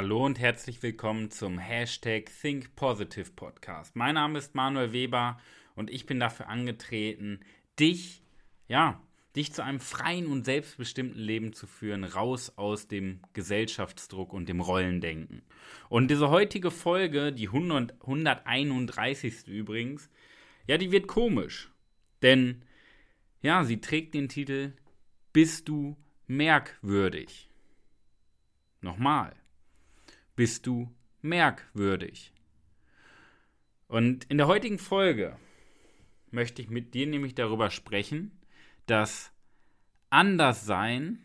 [0.00, 3.96] Hallo und herzlich willkommen zum Hashtag Think Positive Podcast.
[3.96, 5.40] Mein Name ist Manuel Weber
[5.74, 7.40] und ich bin dafür angetreten,
[7.80, 8.22] dich,
[8.68, 9.02] ja,
[9.34, 14.60] dich zu einem freien und selbstbestimmten Leben zu führen, raus aus dem Gesellschaftsdruck und dem
[14.60, 15.42] Rollendenken.
[15.88, 19.48] Und diese heutige Folge, die 100, 131.
[19.48, 20.08] übrigens,
[20.68, 21.72] ja, die wird komisch.
[22.22, 22.62] Denn,
[23.42, 24.74] ja, sie trägt den Titel
[25.32, 25.96] Bist du
[26.28, 27.50] merkwürdig?
[28.80, 29.34] Nochmal.
[30.38, 30.88] Bist du
[31.20, 32.32] merkwürdig?
[33.88, 35.36] Und in der heutigen Folge
[36.30, 38.30] möchte ich mit dir nämlich darüber sprechen,
[38.86, 39.32] dass
[40.10, 41.18] Anderssein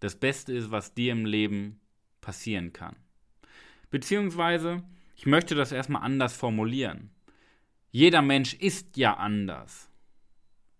[0.00, 1.80] das Beste ist, was dir im Leben
[2.20, 2.94] passieren kann.
[3.88, 4.82] Beziehungsweise,
[5.16, 7.08] ich möchte das erstmal anders formulieren.
[7.90, 9.88] Jeder Mensch ist ja anders.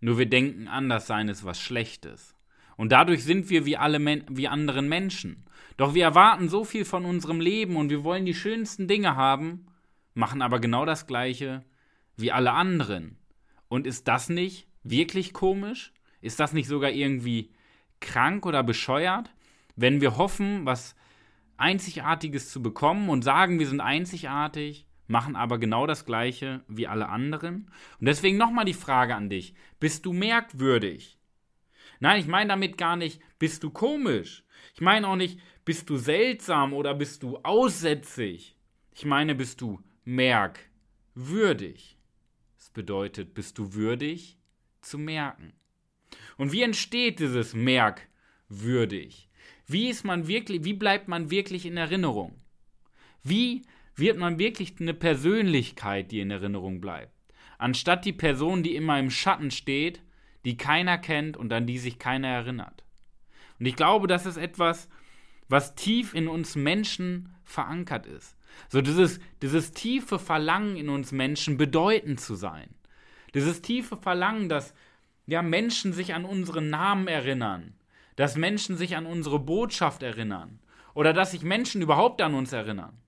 [0.00, 2.34] Nur wir denken, anders sein ist was Schlechtes.
[2.80, 5.44] Und dadurch sind wir wie alle Men wie anderen Menschen.
[5.76, 9.66] Doch wir erwarten so viel von unserem Leben und wir wollen die schönsten Dinge haben,
[10.14, 11.62] machen aber genau das Gleiche
[12.16, 13.18] wie alle anderen.
[13.68, 15.92] Und ist das nicht wirklich komisch?
[16.22, 17.50] Ist das nicht sogar irgendwie
[18.00, 19.30] krank oder bescheuert,
[19.76, 20.94] wenn wir hoffen, was
[21.58, 27.10] Einzigartiges zu bekommen und sagen, wir sind einzigartig, machen aber genau das Gleiche wie alle
[27.10, 27.70] anderen?
[27.98, 31.19] Und deswegen nochmal die Frage an dich: Bist du merkwürdig?
[32.00, 34.42] Nein, ich meine damit gar nicht, bist du komisch.
[34.74, 38.56] Ich meine auch nicht, bist du seltsam oder bist du aussätzig.
[38.94, 41.98] Ich meine, bist du merkwürdig.
[42.56, 44.38] Das bedeutet, bist du würdig
[44.80, 45.52] zu merken.
[46.36, 49.28] Und wie entsteht dieses merkwürdig?
[49.66, 52.40] Wie ist man wirklich, wie bleibt man wirklich in Erinnerung?
[53.22, 53.62] Wie
[53.94, 57.12] wird man wirklich eine Persönlichkeit, die in Erinnerung bleibt?
[57.58, 60.02] Anstatt die Person, die immer im Schatten steht,
[60.44, 62.84] die keiner kennt und an die sich keiner erinnert.
[63.58, 64.88] Und ich glaube, das ist etwas,
[65.48, 68.36] was tief in uns Menschen verankert ist.
[68.68, 72.70] So dieses, dieses tiefe Verlangen in uns Menschen, bedeutend zu sein.
[73.34, 74.74] Dieses tiefe Verlangen, dass
[75.26, 77.74] ja, Menschen sich an unseren Namen erinnern,
[78.16, 80.58] dass Menschen sich an unsere Botschaft erinnern
[80.94, 82.98] oder dass sich Menschen überhaupt an uns erinnern.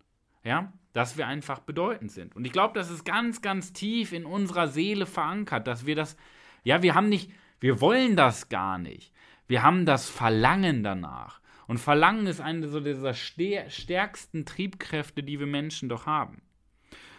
[0.44, 2.36] Ja, dass wir einfach bedeutend sind.
[2.36, 6.16] Und ich glaube, das ist ganz, ganz tief in unserer Seele verankert, dass wir das,
[6.62, 7.30] ja, wir haben nicht,
[7.60, 9.12] wir wollen das gar nicht.
[9.46, 11.40] Wir haben das Verlangen danach.
[11.66, 16.42] Und Verlangen ist eine so dieser stärksten Triebkräfte, die wir Menschen doch haben.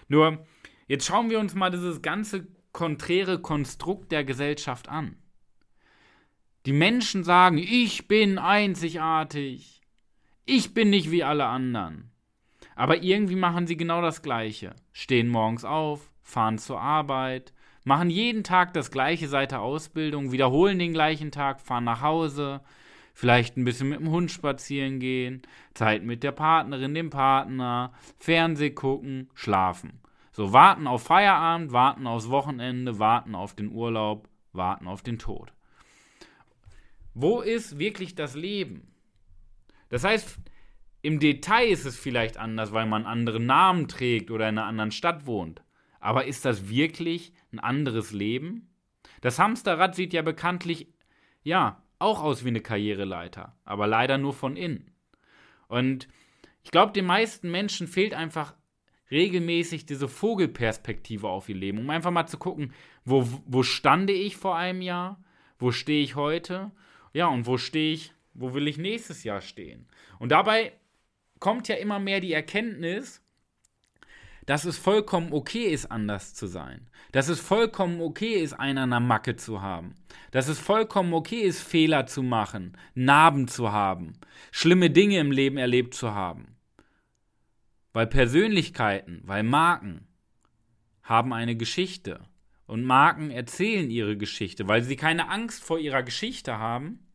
[0.08, 0.46] Nur,
[0.88, 5.18] jetzt schauen wir uns mal dieses ganze konträre Konstrukt der Gesellschaft an.
[6.66, 9.82] Die Menschen sagen, ich bin einzigartig.
[10.46, 12.12] Ich bin nicht wie alle anderen.
[12.76, 14.76] Aber irgendwie machen sie genau das Gleiche.
[14.92, 17.53] Stehen morgens auf, fahren zur Arbeit,
[17.84, 22.62] machen jeden Tag das gleiche seit der Ausbildung, wiederholen den gleichen Tag, fahren nach Hause,
[23.14, 25.42] vielleicht ein bisschen mit dem Hund spazieren gehen,
[25.74, 30.00] Zeit mit der Partnerin, dem Partner, Fernseh gucken, schlafen.
[30.32, 35.54] So warten auf Feierabend, warten aufs Wochenende, warten auf den Urlaub, warten auf den Tod.
[37.14, 38.92] Wo ist wirklich das Leben?
[39.90, 40.40] Das heißt,
[41.04, 44.92] im Detail ist es vielleicht anders, weil man andere Namen trägt oder in einer anderen
[44.92, 45.62] Stadt wohnt.
[46.04, 48.68] Aber ist das wirklich ein anderes Leben?
[49.22, 50.88] Das Hamsterrad sieht ja bekanntlich,
[51.44, 54.92] ja, auch aus wie eine Karriereleiter, aber leider nur von innen.
[55.70, 56.10] Und
[56.62, 58.54] ich glaube, den meisten Menschen fehlt einfach
[59.12, 62.74] regelmäßig diese Vogelperspektive auf ihr Leben, um einfach mal zu gucken,
[63.06, 65.24] wo, wo stande ich vor einem Jahr,
[65.58, 66.72] wo stehe ich heute,
[67.14, 69.88] ja, und wo stehe ich, wo will ich nächstes Jahr stehen.
[70.20, 70.74] Und dabei
[71.40, 73.23] kommt ja immer mehr die Erkenntnis,
[74.46, 76.88] dass es vollkommen okay ist, anders zu sein.
[77.12, 79.96] Dass es vollkommen okay ist, einen an der Macke zu haben.
[80.32, 84.14] Dass es vollkommen okay ist, Fehler zu machen, Narben zu haben,
[84.52, 86.56] schlimme Dinge im Leben erlebt zu haben.
[87.94, 90.08] Weil Persönlichkeiten, weil Marken
[91.04, 92.22] haben eine Geschichte.
[92.66, 97.08] Und Marken erzählen ihre Geschichte, weil sie keine Angst vor ihrer Geschichte haben,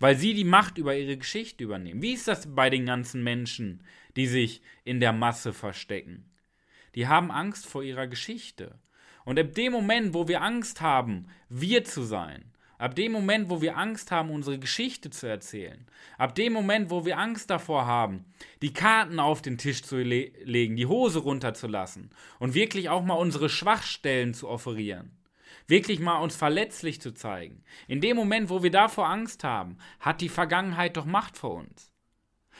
[0.00, 2.02] weil sie die Macht über ihre Geschichte übernehmen.
[2.02, 3.82] Wie ist das bei den ganzen Menschen,
[4.16, 6.27] die sich in der Masse verstecken?
[6.98, 8.76] Die haben Angst vor ihrer Geschichte.
[9.24, 13.60] Und ab dem Moment, wo wir Angst haben, wir zu sein, ab dem Moment, wo
[13.60, 15.86] wir Angst haben, unsere Geschichte zu erzählen,
[16.16, 18.24] ab dem Moment, wo wir Angst davor haben,
[18.62, 22.10] die Karten auf den Tisch zu le legen, die Hose runterzulassen
[22.40, 25.16] und wirklich auch mal unsere Schwachstellen zu offerieren,
[25.68, 30.20] wirklich mal uns verletzlich zu zeigen, in dem Moment, wo wir davor Angst haben, hat
[30.20, 31.92] die Vergangenheit doch Macht vor uns.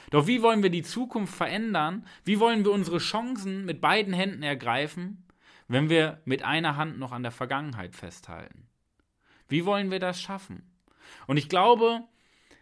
[0.09, 2.05] Doch wie wollen wir die Zukunft verändern?
[2.23, 5.25] Wie wollen wir unsere Chancen mit beiden Händen ergreifen,
[5.67, 8.67] wenn wir mit einer Hand noch an der Vergangenheit festhalten?
[9.47, 10.63] Wie wollen wir das schaffen?
[11.27, 12.03] Und ich glaube,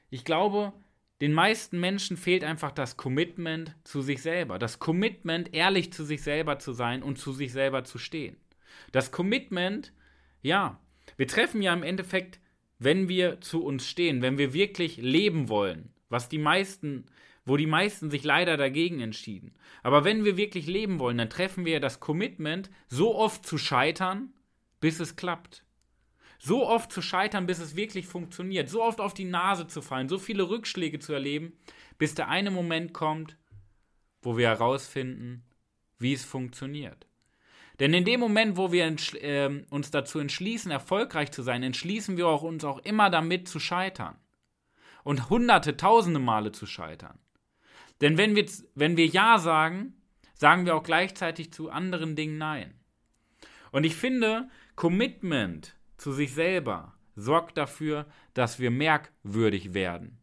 [0.10, 0.74] ich glaube,
[1.22, 4.60] den meisten Menschen fehlt einfach das Commitment zu sich selber.
[4.60, 8.38] Das Commitment, ehrlich zu sich selber zu sein und zu sich selber zu stehen.
[8.92, 9.94] Das Commitment,
[10.42, 10.80] ja,
[11.18, 12.40] wir treffen ja im Endeffekt,
[12.78, 17.06] wenn wir zu uns stehen, wenn wir wirklich leben wollen, was die meisten,
[17.48, 19.56] wo die meisten sich leider dagegen entschieden.
[19.82, 24.34] Aber wenn wir wirklich leben wollen, dann treffen wir das Commitment, so oft zu scheitern,
[24.82, 25.64] bis es klappt.
[26.40, 28.70] So oft zu scheitern, bis es wirklich funktioniert.
[28.70, 31.54] So oft auf die Nase zu fallen, so viele Rückschläge zu erleben,
[31.98, 33.38] bis der eine Moment kommt,
[34.22, 35.46] wo wir herausfinden,
[36.00, 37.08] wie es funktioniert.
[37.80, 42.28] Denn in dem Moment, wo wir äh, uns dazu entschließen, erfolgreich zu sein, entschließen wir
[42.28, 44.18] auch, uns auch immer damit zu scheitern.
[45.06, 47.20] Und hunderte, tausende Male zu scheitern.
[48.02, 48.46] Denn wenn wir,
[48.76, 49.94] wenn wir Ja sagen,
[50.34, 52.74] sagen wir auch gleichzeitig zu anderen Dingen Nein.
[53.72, 60.20] Und ich finde, Commitment zu sich selber sorgt dafür, dass wir merkwürdig werden.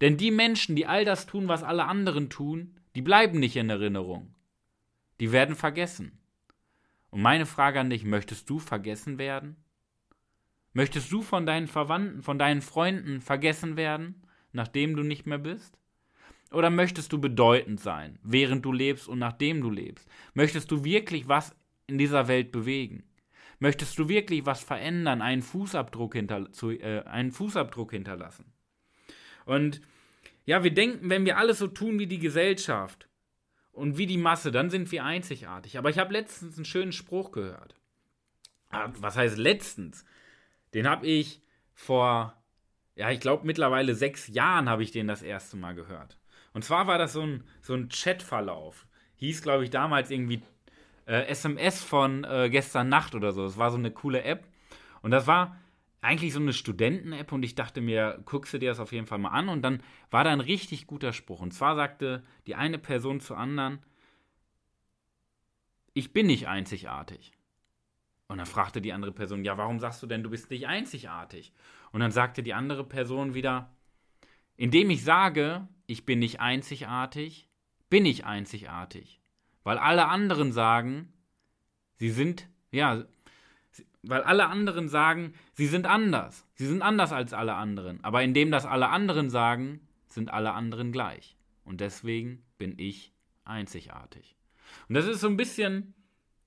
[0.00, 3.70] Denn die Menschen, die all das tun, was alle anderen tun, die bleiben nicht in
[3.70, 4.34] Erinnerung.
[5.20, 6.18] Die werden vergessen.
[7.10, 9.56] Und meine Frage an dich, möchtest du vergessen werden?
[10.74, 14.22] Möchtest du von deinen Verwandten, von deinen Freunden vergessen werden,
[14.52, 15.78] nachdem du nicht mehr bist?
[16.52, 20.08] Oder möchtest du bedeutend sein, während du lebst und nachdem du lebst?
[20.34, 21.54] Möchtest du wirklich was
[21.86, 23.04] in dieser Welt bewegen?
[23.58, 28.52] Möchtest du wirklich was verändern, einen Fußabdruck, hinter, zu, äh, einen Fußabdruck hinterlassen?
[29.44, 29.80] Und
[30.44, 33.08] ja, wir denken, wenn wir alles so tun wie die Gesellschaft,
[33.76, 35.76] und wie die Masse, dann sind wir einzigartig.
[35.76, 37.76] Aber ich habe letztens einen schönen Spruch gehört.
[38.70, 40.04] Ah, was heißt letztens?
[40.72, 41.42] Den habe ich
[41.74, 42.42] vor,
[42.94, 46.16] ja, ich glaube mittlerweile sechs Jahren habe ich den das erste Mal gehört.
[46.56, 48.86] Und zwar war das so ein, so ein Chatverlauf.
[49.16, 50.40] Hieß, glaube ich, damals irgendwie
[51.04, 53.42] äh, SMS von äh, gestern Nacht oder so.
[53.44, 54.48] Das war so eine coole App.
[55.02, 55.58] Und das war,
[56.00, 59.18] eigentlich so eine Studenten-App und ich dachte mir, guckst du dir das auf jeden Fall
[59.18, 59.50] mal an.
[59.50, 61.40] Und dann war da ein richtig guter Spruch.
[61.40, 63.80] Und zwar sagte die eine Person zur anderen,
[65.92, 67.32] ich bin nicht einzigartig.
[68.28, 71.52] Und dann fragte die andere Person, ja, warum sagst du denn, du bist nicht einzigartig?
[71.92, 73.75] Und dann sagte die andere Person wieder,
[74.56, 77.48] indem ich sage, ich bin nicht einzigartig,
[77.88, 79.20] bin ich einzigartig.
[79.62, 81.12] Weil alle anderen sagen,
[81.96, 83.04] sie sind, ja,
[84.02, 86.46] weil alle anderen sagen, sie sind anders.
[86.54, 88.02] Sie sind anders als alle anderen.
[88.04, 91.36] Aber indem das alle anderen sagen, sind alle anderen gleich.
[91.64, 93.12] Und deswegen bin ich
[93.44, 94.36] einzigartig.
[94.88, 95.94] Und das ist so ein bisschen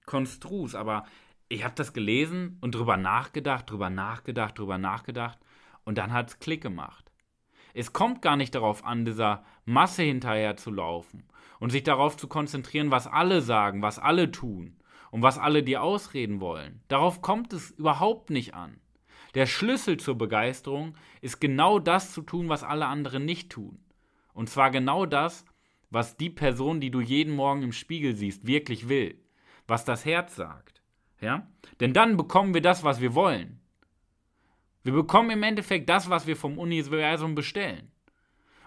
[0.06, 1.06] konstrus, aber
[1.50, 5.40] ich habe das gelesen und drüber nachgedacht, drüber nachgedacht, drüber nachgedacht
[5.84, 7.09] und dann hat es Klick gemacht.
[7.80, 11.24] Es kommt gar nicht darauf an, dieser Masse hinterher zu laufen
[11.62, 14.76] und sich darauf zu konzentrieren, was alle sagen, was alle tun,
[15.12, 16.82] und was alle dir ausreden wollen.
[16.90, 18.82] Darauf kommt es überhaupt nicht an.
[19.34, 23.80] Der Schlüssel zur Begeisterung ist genau das zu tun, was alle anderen nicht tun.
[24.34, 25.46] Und zwar genau das,
[25.90, 29.24] was die Person, die du jeden Morgen im Spiegel siehst, wirklich will.
[29.68, 30.82] Was das Herz sagt.
[31.22, 31.48] Ja?
[31.80, 33.59] Denn dann bekommen wir das, was wir wollen.
[34.90, 37.92] Wir bekommen im Endeffekt das, was wir vom Universum bestellen.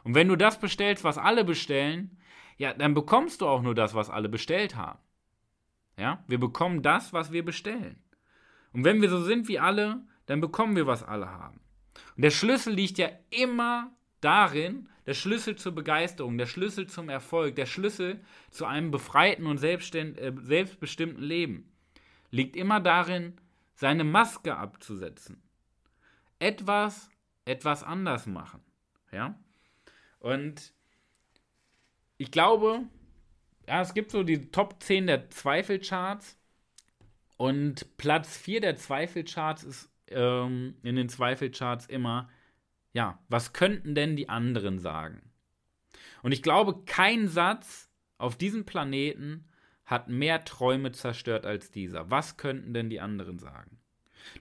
[0.04, 2.16] Und wenn du das bestellst, was alle bestellen,
[2.58, 5.00] ja, dann bekommst du auch nur das, was alle bestellt haben.
[5.96, 6.22] Ja?
[6.28, 8.00] Wir bekommen das, was wir bestellen.
[8.72, 11.60] Und wenn wir so sind wie alle, dann bekommen wir, was alle haben.
[12.14, 17.56] Und der Schlüssel liegt ja immer darin, der Schlüssel zur Begeisterung, der Schlüssel zum Erfolg,
[17.56, 21.68] der Schlüssel zu einem befreiten und äh, selbstbestimmten Leben,
[22.30, 23.34] liegt immer darin,
[23.74, 25.42] seine Maske abzusetzen.
[26.42, 27.08] Etwas,
[27.44, 28.60] etwas anders machen.
[29.12, 29.38] Ja?
[30.18, 30.74] Und
[32.18, 32.82] ich glaube,
[33.68, 36.36] ja, es gibt so die Top 10 der Zweifelcharts.
[37.36, 42.28] Und Platz 4 der Zweifelcharts ist ähm, in den Zweifelcharts immer,
[42.92, 45.30] ja, was könnten denn die anderen sagen?
[46.22, 49.48] Und ich glaube, kein Satz auf diesem Planeten
[49.84, 52.10] hat mehr Träume zerstört als dieser.
[52.10, 53.81] Was könnten denn die anderen sagen?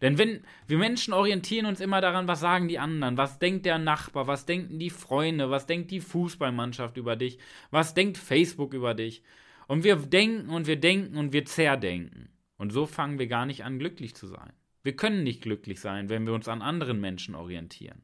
[0.02, 3.78] Denn wenn wir Menschen orientieren uns immer daran, was sagen die anderen, was denkt der
[3.78, 7.38] Nachbar, was denken die Freunde, was denkt die Fußballmannschaft über dich,
[7.70, 9.24] was denkt Facebook über dich.
[9.68, 12.30] Und wir denken und wir denken und wir zerdenken.
[12.58, 14.54] Und so fangen wir gar nicht an, glücklich zu sein.
[14.84, 18.02] Wir können nicht glücklich sein, wenn wir uns an anderen Menschen orientieren.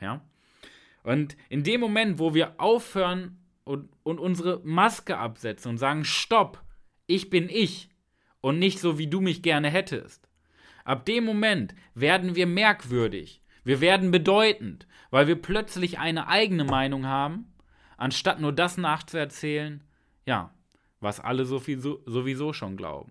[0.00, 0.22] Ja?
[1.02, 6.62] Und in dem Moment, wo wir aufhören und, und unsere Maske absetzen und sagen, stopp,
[7.06, 7.88] ich bin ich
[8.40, 10.28] und nicht so, wie du mich gerne hättest,
[10.86, 13.42] Ab dem Moment werden wir merkwürdig.
[13.64, 17.52] Wir werden bedeutend, weil wir plötzlich eine eigene Meinung haben,
[17.96, 19.82] anstatt nur das nachzuerzählen,
[20.26, 20.54] ja,
[21.00, 23.10] was alle sowieso schon glauben.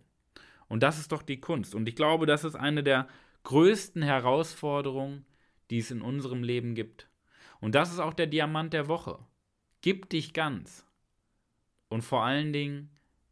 [0.70, 1.76] Und das ist doch die Kunst.
[1.76, 3.10] Und ich glaube, das ist eine der
[3.44, 5.26] größten Herausforderungen,
[5.70, 7.10] die es in unserem Leben gibt.
[7.60, 9.20] Und das ist auch der Diamant der Woche.
[9.82, 10.86] Gib dich ganz.
[11.90, 12.90] Und vor allen Dingen,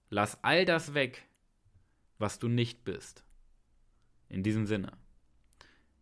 [0.09, 1.29] lass all das weg,
[2.17, 3.23] was du nicht bist.
[4.33, 4.97] In diesem Sinne.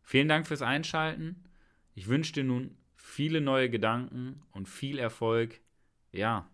[0.04, 1.44] Vielen Dank fürs Einschalten.
[1.96, 5.60] Ich wünsche dir nun viele neue Gedanken und viel Erfolg,
[6.14, 6.50] ja,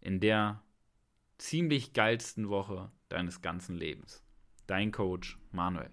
[0.00, 0.62] in der
[1.36, 4.24] ziemlich geilsten Woche deines ganzen Lebens.
[4.66, 5.90] Dein Coach Manuel.